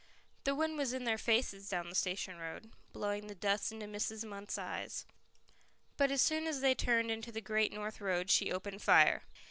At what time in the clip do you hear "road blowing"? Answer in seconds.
2.39-3.27